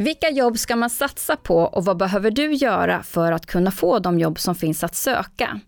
[0.00, 3.98] Vilka jobb ska man satsa på och vad behöver du göra för att kunna få
[3.98, 5.60] de jobb som finns att söka?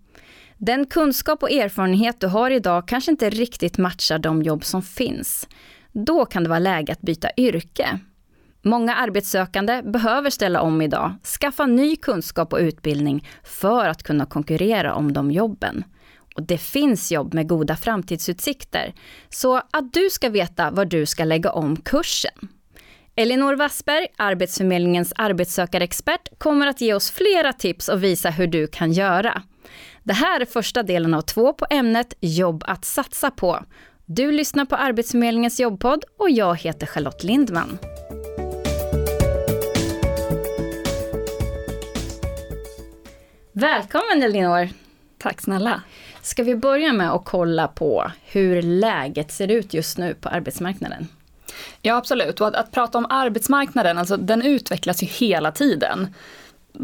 [0.58, 5.48] Den kunskap och erfarenhet du har idag kanske inte riktigt matchar de jobb som finns.
[5.92, 7.98] Då kan det vara läge att byta yrke.
[8.62, 14.94] Många arbetssökande behöver ställa om idag, skaffa ny kunskap och utbildning för att kunna konkurrera
[14.94, 15.84] om de jobben.
[16.34, 18.94] Och det finns jobb med goda framtidsutsikter.
[19.28, 22.48] Så att du ska veta var du ska lägga om kursen.
[23.16, 28.92] Elinor Wassberg, Arbetsförmedlingens arbetssökarexpert, kommer att ge oss flera tips och visa hur du kan
[28.92, 29.42] göra.
[30.02, 33.64] Det här är första delen av två på ämnet jobb att satsa på.
[34.06, 37.78] Du lyssnar på Arbetsförmedlingens jobbpodd och jag heter Charlotte Lindman.
[43.52, 44.68] Välkommen Elinor!
[45.18, 45.82] Tack snälla!
[46.22, 51.08] Ska vi börja med att kolla på hur läget ser ut just nu på arbetsmarknaden?
[51.82, 56.14] Ja absolut, och att, att prata om arbetsmarknaden, alltså den utvecklas ju hela tiden.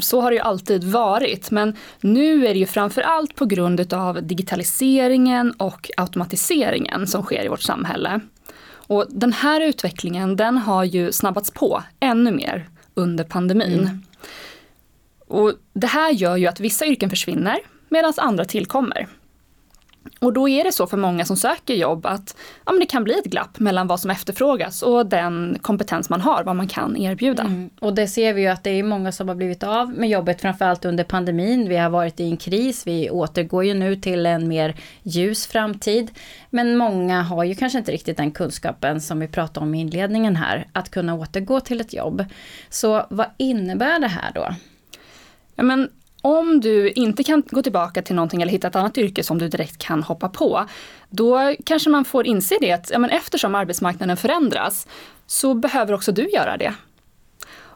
[0.01, 4.23] Så har det ju alltid varit, men nu är det ju framförallt på grund av
[4.23, 8.21] digitaliseringen och automatiseringen som sker i vårt samhälle.
[8.71, 13.79] Och den här utvecklingen den har ju snabbats på ännu mer under pandemin.
[13.79, 14.03] Mm.
[15.27, 19.09] Och det här gör ju att vissa yrken försvinner medan andra tillkommer.
[20.21, 23.05] Och då är det så för många som söker jobb att ja, men det kan
[23.05, 26.97] bli ett glapp mellan vad som efterfrågas och den kompetens man har, vad man kan
[26.97, 27.43] erbjuda.
[27.43, 27.71] Mm.
[27.81, 30.41] Och det ser vi ju att det är många som har blivit av med jobbet,
[30.41, 31.69] framförallt under pandemin.
[31.69, 36.11] Vi har varit i en kris, vi återgår ju nu till en mer ljus framtid.
[36.51, 40.37] Men många har ju kanske inte riktigt den kunskapen som vi pratade om i inledningen
[40.37, 42.25] här, att kunna återgå till ett jobb.
[42.69, 44.49] Så vad innebär det här då?
[45.55, 45.89] Ja, men
[46.29, 49.49] om du inte kan gå tillbaka till någonting eller hitta ett annat yrke som du
[49.49, 50.65] direkt kan hoppa på,
[51.11, 54.87] då kanske man får inse det att ja, men eftersom arbetsmarknaden förändras
[55.27, 56.75] så behöver också du göra det.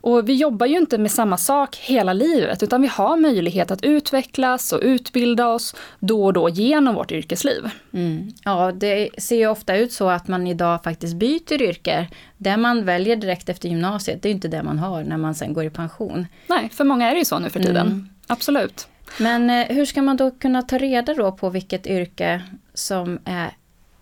[0.02, 3.84] Och vi jobbar ju inte med samma sak hela livet utan vi har möjlighet att
[3.84, 7.70] utvecklas och utbilda oss då och då genom vårt yrkesliv.
[7.92, 8.28] Mm.
[8.44, 12.08] Ja, det ser ju ofta ut så att man idag faktiskt byter yrke.
[12.36, 15.52] Det man väljer direkt efter gymnasiet, det är inte det man har när man sen
[15.52, 16.26] går i pension.
[16.46, 17.86] Nej, för många är det ju så nu för tiden.
[17.86, 18.08] Mm.
[18.32, 18.88] Absolut.
[19.18, 22.42] Men eh, hur ska man då kunna ta reda då på vilket yrke
[22.74, 23.50] som är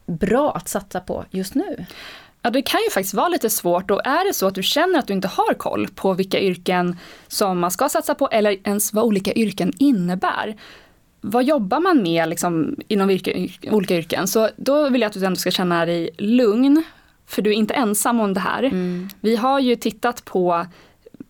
[0.07, 1.87] bra att satsa på just nu?
[2.43, 4.99] Ja, det kan ju faktiskt vara lite svårt och är det så att du känner
[4.99, 6.97] att du inte har koll på vilka yrken
[7.29, 10.57] som man ska satsa på eller ens vad olika yrken innebär.
[11.21, 14.29] Vad jobbar man med liksom, inom yrke, olika yrken?
[14.29, 16.83] Så då vill jag att du ändå ska känna dig lugn,
[17.27, 18.63] för du är inte ensam om det här.
[18.63, 19.09] Mm.
[19.21, 20.67] Vi har ju tittat på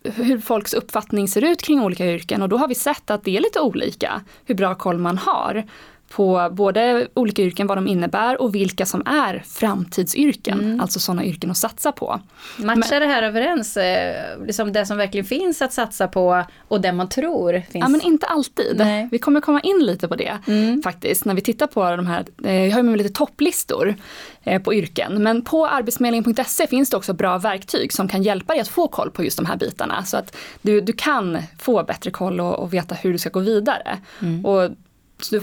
[0.03, 2.43] hur folks uppfattning ser ut kring olika yrken.
[2.43, 5.65] Och då har vi sett att det är lite olika hur bra koll man har
[6.11, 10.81] på både olika yrken, vad de innebär och vilka som är framtidsyrken, mm.
[10.81, 12.21] alltså sådana yrken att satsa på.
[12.57, 16.93] Matchar det här överens, eh, liksom det som verkligen finns att satsa på och det
[16.93, 17.83] man tror finns?
[17.83, 18.77] Ja men inte alltid.
[18.77, 19.09] Nej.
[19.11, 20.83] Vi kommer komma in lite på det mm.
[20.83, 23.95] faktiskt när vi tittar på de här, eh, jag har med mig lite topplistor
[24.43, 28.61] eh, på yrken, men på arbetsförmedlingen.se finns det också bra verktyg som kan hjälpa dig
[28.63, 32.11] att få koll på just de här bitarna så att du, du kan få bättre
[32.11, 33.99] koll och, och veta hur du ska gå vidare.
[34.21, 34.47] Mm.
[34.47, 34.71] Och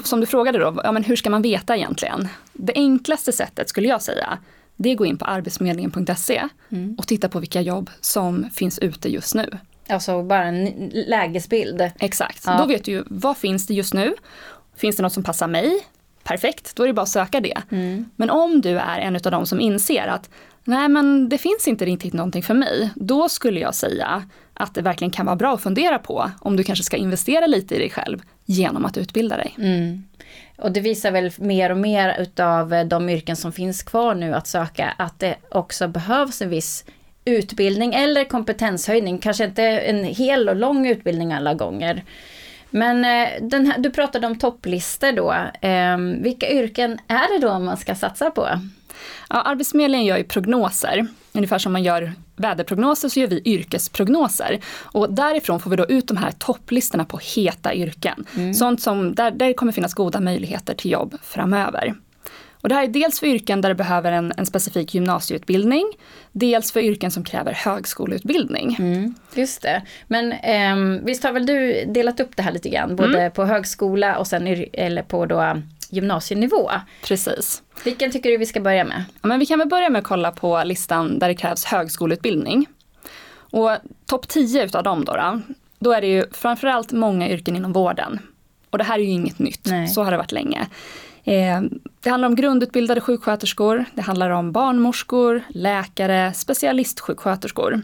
[0.03, 2.27] som du frågade då, ja, men hur ska man veta egentligen?
[2.53, 4.37] Det enklaste sättet skulle jag säga,
[4.75, 6.95] det är att gå in på arbetsförmedlingen.se mm.
[6.97, 9.57] och titta på vilka jobb som finns ute just nu.
[9.89, 11.91] Alltså bara en lägesbild?
[11.99, 12.57] Exakt, ja.
[12.57, 14.15] då vet du ju vad finns det just nu?
[14.75, 15.87] Finns det något som passar mig?
[16.23, 17.61] Perfekt, då är det bara att söka det.
[17.71, 18.09] Mm.
[18.15, 20.29] Men om du är en av de som inser att
[20.67, 24.23] nej men det finns inte riktigt någonting för mig, då skulle jag säga
[24.53, 27.75] att det verkligen kan vara bra att fundera på om du kanske ska investera lite
[27.75, 29.55] i dig själv genom att utbilda dig.
[29.57, 30.03] Mm.
[30.57, 34.33] Och det visar väl mer och mer utav eh, de yrken som finns kvar nu
[34.33, 36.85] att söka att det också behövs en viss
[37.25, 39.17] utbildning eller kompetenshöjning.
[39.17, 42.03] Kanske inte en hel och lång utbildning alla gånger.
[42.69, 45.31] Men eh, här, du pratade om topplistor då.
[45.67, 48.47] Eh, vilka yrken är det då man ska satsa på?
[49.29, 51.07] Ja, Arbetsförmedlingen gör ju prognoser.
[51.33, 54.59] Ungefär som man gör väderprognoser så gör vi yrkesprognoser.
[54.81, 58.25] Och därifrån får vi då ut de här topplistorna på heta yrken.
[58.35, 58.53] Mm.
[58.53, 61.95] Sånt som, där, där kommer finnas goda möjligheter till jobb framöver.
[62.67, 65.83] Och det här är dels för yrken där det behöver en, en specifik gymnasieutbildning,
[66.31, 68.75] dels för yrken som kräver högskoleutbildning.
[68.79, 69.81] Mm, just det.
[70.07, 73.31] Men eh, visst har väl du delat upp det här lite grann, både mm.
[73.31, 76.71] på högskola och sen eller på då gymnasienivå.
[77.03, 77.63] Precis.
[77.83, 79.03] Vilken tycker du vi ska börja med?
[79.21, 82.65] Ja, men vi kan väl börja med att kolla på listan där det krävs högskoleutbildning.
[83.29, 83.71] Och
[84.05, 85.41] topp 10 utav dem då, då,
[85.79, 88.19] då är det ju framförallt många yrken inom vården.
[88.69, 89.87] Och det här är ju inget nytt, Nej.
[89.87, 90.67] så har det varit länge.
[91.27, 91.61] Eh,
[92.01, 97.81] det handlar om grundutbildade sjuksköterskor, det handlar om barnmorskor, läkare, specialistsjuksköterskor.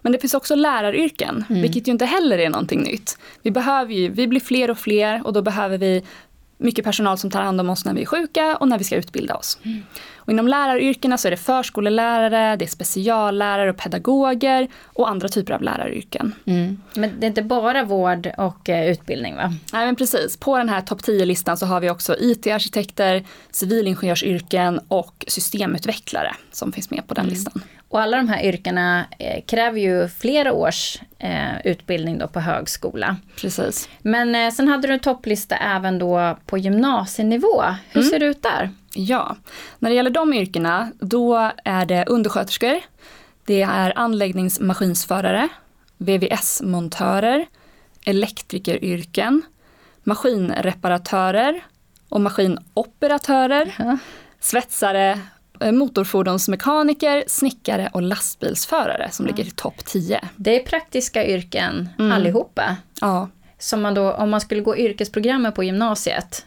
[0.00, 1.62] Men det finns också läraryrken, mm.
[1.62, 3.18] vilket ju inte heller är någonting nytt.
[3.42, 6.02] Vi behöver ju, vi blir fler och fler och då behöver vi
[6.62, 8.96] mycket personal som tar hand om oss när vi är sjuka och när vi ska
[8.96, 9.58] utbilda oss.
[9.62, 9.82] Mm.
[10.24, 15.52] Och inom läraryrkena så är det förskolelärare, det är speciallärare och pedagoger och andra typer
[15.52, 16.34] av läraryrken.
[16.44, 16.82] Mm.
[16.94, 19.54] Men det är inte bara vård och eh, utbildning va?
[19.72, 25.24] Nej men precis, på den här topp 10-listan så har vi också IT-arkitekter, civilingenjörsyrken och
[25.28, 27.34] systemutvecklare som finns med på den mm.
[27.34, 27.62] listan.
[27.92, 33.16] Och alla de här yrkena eh, kräver ju flera års eh, utbildning då på högskola.
[33.36, 33.88] Precis.
[34.02, 37.62] Men eh, sen hade du en topplista även då på gymnasienivå.
[37.90, 38.10] Hur mm.
[38.10, 38.70] ser det ut där?
[38.94, 39.36] Ja,
[39.78, 42.80] när det gäller de yrkena då är det undersköterskor,
[43.46, 45.48] det är anläggningsmaskinsförare,
[45.96, 47.46] VVS-montörer,
[48.04, 49.42] elektrikeryrken,
[50.02, 51.60] maskinreparatörer
[52.08, 53.98] och maskinoperatörer, mm.
[54.40, 55.18] svetsare,
[55.70, 60.20] motorfordonsmekaniker, snickare och lastbilsförare som ligger i topp 10.
[60.36, 62.12] Det är praktiska yrken mm.
[62.12, 62.76] allihopa.
[63.00, 63.28] Ja.
[63.58, 66.46] Som man då, om man skulle gå yrkesprogrammet på gymnasiet,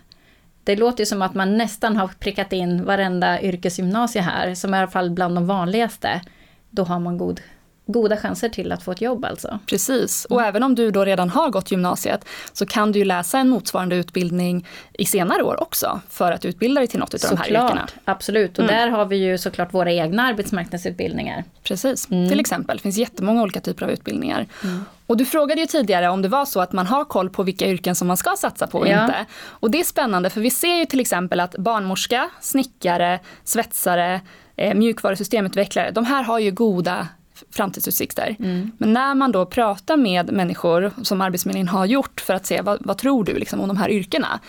[0.63, 4.77] det låter ju som att man nästan har prickat in varenda yrkesgymnasie här, som är
[4.77, 6.21] i alla fall bland de vanligaste.
[6.69, 7.41] Då har man god
[7.85, 9.59] goda chanser till att få ett jobb alltså.
[9.65, 10.49] Precis, och mm.
[10.49, 13.95] även om du då redan har gått gymnasiet så kan du ju läsa en motsvarande
[13.95, 17.87] utbildning i senare år också för att utbilda dig till något av de här yrkena.
[18.05, 18.75] Absolut, och mm.
[18.75, 21.43] där har vi ju såklart våra egna arbetsmarknadsutbildningar.
[21.63, 22.29] Precis, mm.
[22.29, 22.77] till exempel.
[22.77, 24.47] Det finns jättemånga olika typer av utbildningar.
[24.63, 24.85] Mm.
[25.07, 27.67] Och du frågade ju tidigare om det var så att man har koll på vilka
[27.67, 29.05] yrken som man ska satsa på och ja.
[29.05, 29.25] inte.
[29.43, 34.21] Och det är spännande för vi ser ju till exempel att barnmorska, snickare, svetsare,
[34.55, 37.07] eh, mjukvarusystemutvecklare, de här har ju goda
[37.51, 38.35] framtidsutsikter.
[38.39, 38.71] Mm.
[38.77, 42.85] Men när man då pratar med människor som Arbetsförmedlingen har gjort för att se vad,
[42.85, 44.39] vad tror du liksom om de här yrkena.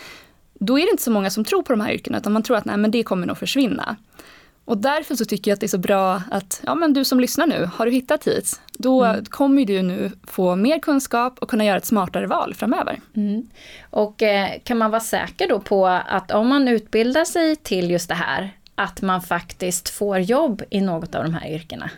[0.53, 2.57] Då är det inte så många som tror på de här yrkena utan man tror
[2.57, 3.95] att nej, men det kommer nog försvinna.
[4.67, 7.19] Och därför så tycker jag att det är så bra att ja, men du som
[7.19, 9.25] lyssnar nu, har du hittat hit, då mm.
[9.25, 12.99] kommer du nu få mer kunskap och kunna göra ett smartare val framöver.
[13.15, 13.49] Mm.
[13.89, 18.09] Och eh, kan man vara säker då på att om man utbildar sig till just
[18.09, 21.89] det här, att man faktiskt får jobb i något av de här yrkena?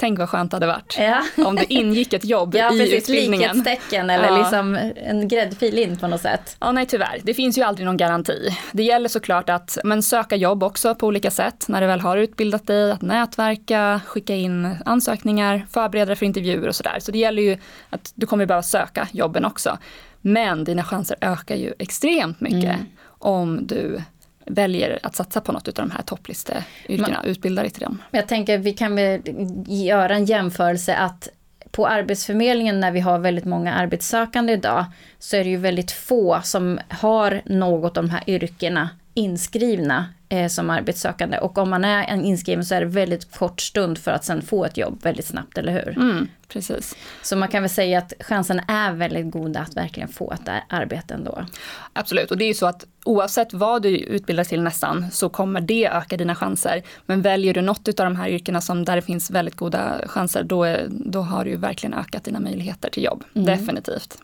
[0.00, 1.24] Tänk vad skönt det hade varit ja.
[1.46, 3.56] om det ingick ett jobb ja, i precis, utbildningen.
[3.56, 4.38] Likhetstecken eller ja.
[4.38, 6.56] liksom en gräddfil in på något sätt.
[6.60, 7.20] Ja, nej tyvärr.
[7.22, 8.56] Det finns ju aldrig någon garanti.
[8.72, 12.16] Det gäller såklart att men, söka jobb också på olika sätt när du väl har
[12.16, 16.96] utbildat dig, att nätverka, skicka in ansökningar, förbereda dig för intervjuer och sådär.
[17.00, 17.58] Så det gäller ju
[17.90, 19.78] att du kommer behöva söka jobben också.
[20.20, 22.86] Men dina chanser ökar ju extremt mycket mm.
[23.18, 24.02] om du
[24.50, 28.02] väljer att satsa på något av de här topplisteyrkena, utbildar dig till dem.
[28.10, 29.20] Jag tänker vi kan väl
[29.66, 31.28] göra en jämförelse att
[31.70, 34.84] på Arbetsförmedlingen när vi har väldigt många arbetssökande idag
[35.18, 40.48] så är det ju väldigt få som har något av de här yrkena inskrivna eh,
[40.48, 41.38] som arbetssökande.
[41.38, 44.42] Och om man är en inskriven så är det väldigt kort stund för att sen
[44.42, 45.98] få ett jobb väldigt snabbt, eller hur?
[45.98, 46.96] Mm, precis.
[47.22, 51.14] Så man kan väl säga att chansen är väldigt goda att verkligen få ett arbete
[51.14, 51.46] ändå.
[51.92, 55.60] Absolut, och det är ju så att oavsett vad du utbildar till nästan så kommer
[55.60, 56.82] det öka dina chanser.
[57.06, 60.42] Men väljer du något av de här yrkena som där det finns väldigt goda chanser,
[60.42, 63.24] då, då har du ju verkligen ökat dina möjligheter till jobb.
[63.34, 63.46] Mm.
[63.46, 64.18] Definitivt.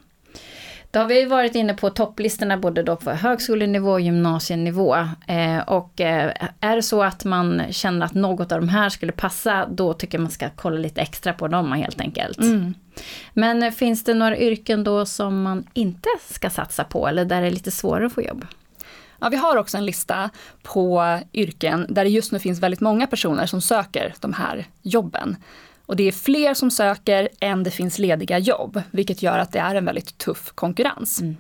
[0.95, 4.97] Då har vi varit inne på topplistorna både då på högskolenivå och gymnasienivå.
[5.27, 9.13] Eh, och eh, är det så att man känner att något av de här skulle
[9.13, 12.39] passa, då tycker jag man ska kolla lite extra på dem helt enkelt.
[12.39, 12.75] Mm.
[13.33, 17.41] Men eh, finns det några yrken då som man inte ska satsa på eller där
[17.41, 18.47] det är lite svårare att få jobb?
[19.21, 20.31] Ja, vi har också en lista
[20.63, 25.37] på yrken där det just nu finns väldigt många personer som söker de här jobben.
[25.87, 29.59] Och det är fler som söker än det finns lediga jobb, vilket gör att det
[29.59, 31.21] är en väldigt tuff konkurrens.
[31.21, 31.37] Mm.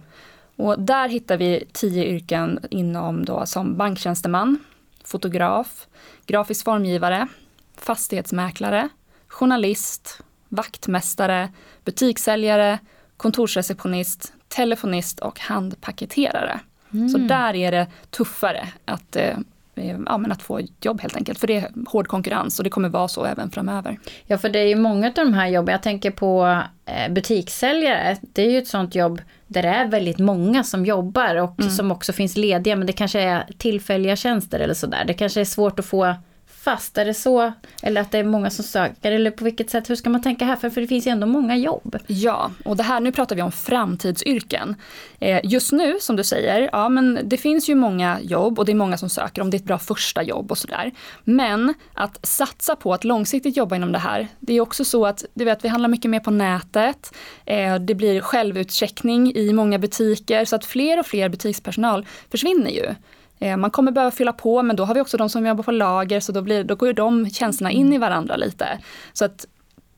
[0.56, 4.58] Och där hittar vi tio yrken inom då som banktjänsteman,
[5.04, 5.86] fotograf,
[6.26, 7.28] grafisk formgivare,
[7.76, 8.88] fastighetsmäklare,
[9.28, 11.52] journalist, vaktmästare,
[11.84, 12.78] butikssäljare,
[13.16, 16.60] kontorsreceptionist, telefonist och handpaketerare.
[16.92, 17.08] Mm.
[17.08, 19.36] Så där är det tuffare att eh,
[19.74, 21.38] ja, men att få jobb helt enkelt.
[21.38, 23.98] För det är hård konkurrens och det kommer vara så även framöver.
[24.26, 28.16] Ja, för det är ju många av de här jobben, jag tänker på eh, butikssäljare,
[28.20, 31.70] det är ju ett sånt jobb där det är väldigt många som jobbar och mm.
[31.70, 35.04] som också finns lediga, men det kanske är tillfälliga tjänster eller sådär.
[35.06, 36.14] Det kanske är svårt att få
[36.64, 36.98] fast?
[36.98, 37.52] Är det så?
[37.82, 39.12] Eller att det är många som söker?
[39.12, 39.90] Eller på vilket sätt?
[39.90, 40.56] Hur ska man tänka här?
[40.56, 41.96] För, för det finns ju ändå många jobb.
[42.06, 44.76] Ja, och det här, nu pratar vi om framtidsyrken.
[45.18, 48.72] Eh, just nu, som du säger, ja men det finns ju många jobb och det
[48.72, 50.92] är många som söker om det är ett bra första jobb och sådär.
[51.24, 55.24] Men att satsa på att långsiktigt jobba inom det här, det är också så att
[55.34, 57.14] du vet, vi handlar mycket mer på nätet.
[57.44, 62.94] Eh, det blir självutcheckning i många butiker så att fler och fler butikspersonal försvinner ju.
[63.38, 65.72] Eh, man kommer behöva fylla på men då har vi också de som jobbar på
[65.72, 68.78] lager så då, blir, då går ju de tjänsterna in i varandra lite.
[69.12, 69.46] Så att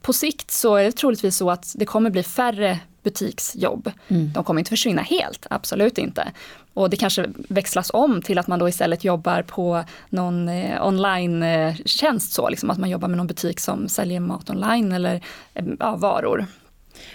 [0.03, 3.91] på sikt så är det troligtvis så att det kommer bli färre butiksjobb.
[4.09, 4.33] Mm.
[4.33, 6.33] De kommer inte försvinna helt, absolut inte.
[6.75, 12.33] Och det kanske växlas om till att man då istället jobbar på någon eh, online-tjänst
[12.33, 15.21] så, liksom att man jobbar med någon butik som säljer mat online eller
[15.55, 16.47] eh, ja, varor.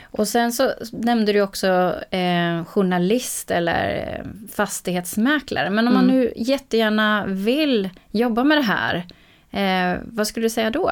[0.04, 5.70] Och sen så nämnde du också eh, journalist eller eh, fastighetsmäklare.
[5.70, 6.08] Men om mm.
[6.08, 9.06] man nu jättegärna vill jobba med det här,
[9.52, 10.92] eh, vad skulle du säga då?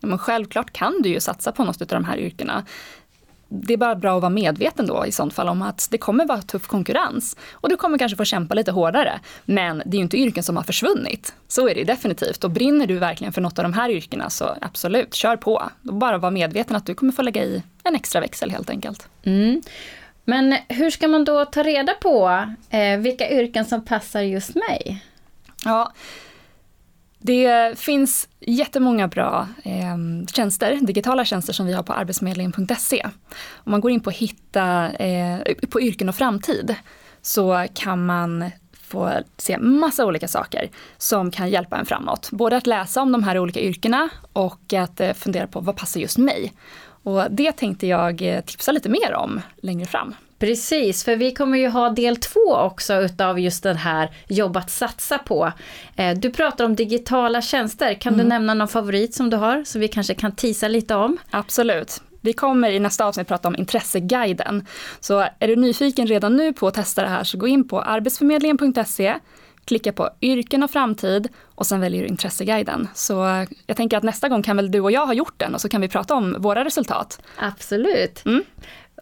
[0.00, 2.64] Ja, men självklart kan du ju satsa på något av de här yrkena
[3.54, 6.26] det är bara bra att vara medveten då i sånt fall om att det kommer
[6.26, 7.36] vara tuff konkurrens.
[7.52, 9.20] Och du kommer kanske få kämpa lite hårdare.
[9.44, 11.34] Men det är ju inte yrken som har försvunnit.
[11.48, 12.44] Så är det definitivt.
[12.44, 15.62] Och brinner du verkligen för något av de här yrkena så absolut, kör på.
[15.82, 19.08] Bara vara medveten att du kommer få lägga i en extra växel helt enkelt.
[19.24, 19.62] Mm.
[20.24, 25.04] Men hur ska man då ta reda på eh, vilka yrken som passar just mig?
[25.64, 25.92] Ja,
[27.18, 33.08] det finns jättemånga bra eh, tjänster, digitala tjänster som vi har på arbetsförmedlingen.se.
[33.54, 35.38] Om man går in på hitta eh,
[35.70, 36.74] på yrken och framtid
[37.22, 38.50] så kan man
[38.92, 42.28] få se massa olika saker som kan hjälpa en framåt.
[42.32, 46.00] Både att läsa om de här olika yrkena och att eh, fundera på vad passar
[46.00, 46.52] just mig.
[47.02, 50.14] Och det tänkte jag eh, tipsa lite mer om längre fram.
[50.38, 54.70] Precis, för vi kommer ju ha del två också utav just den här jobb att
[54.70, 55.52] satsa på.
[55.96, 58.24] Eh, du pratar om digitala tjänster, kan mm.
[58.24, 61.18] du nämna någon favorit som du har, så vi kanske kan tisa lite om?
[61.30, 62.02] Absolut.
[62.20, 64.66] Vi kommer i nästa avsnitt prata om intresseguiden.
[65.00, 67.80] Så är du nyfiken redan nu på att testa det här så gå in på
[67.80, 69.14] arbetsförmedlingen.se
[69.64, 72.88] klicka på yrken och framtid och sen väljer du intresseguiden.
[72.94, 75.60] Så jag tänker att nästa gång kan väl du och jag ha gjort den och
[75.60, 77.22] så kan vi prata om våra resultat.
[77.38, 78.24] Absolut.
[78.24, 78.42] Mm.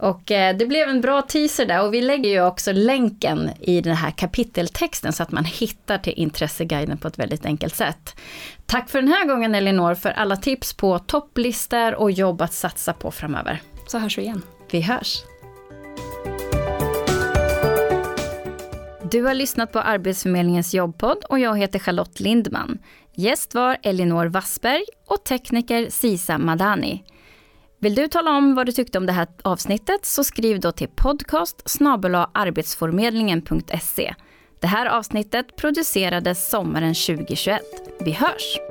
[0.00, 3.80] Och eh, det blev en bra teaser där och vi lägger ju också länken i
[3.80, 8.16] den här kapiteltexten så att man hittar till intresseguiden på ett väldigt enkelt sätt.
[8.66, 12.92] Tack för den här gången Elinor för alla tips på topplistor och jobb att satsa
[12.92, 13.62] på framöver.
[13.86, 14.42] Så hörs vi igen.
[14.70, 15.22] Vi hörs.
[19.10, 22.78] Du har lyssnat på Arbetsförmedlingens jobbpodd och jag heter Charlotte Lindman.
[23.14, 27.04] Gäst var Elinor Wassberg och tekniker Sisa Madani.
[27.78, 30.88] Vill du tala om vad du tyckte om det här avsnittet så skriv då till
[30.88, 31.62] podcast
[32.32, 34.14] arbetsförmedlingen.se.
[34.60, 37.62] Det här avsnittet producerades sommaren 2021.
[38.00, 38.69] Vi hörs!